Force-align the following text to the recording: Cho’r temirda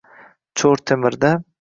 Cho’r 0.63 0.83
temirda 0.93 1.37